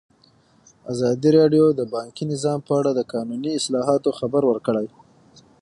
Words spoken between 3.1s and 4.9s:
قانوني اصلاحاتو خبر ورکړی.